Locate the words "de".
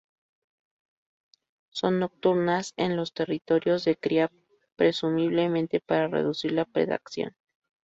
3.85-3.97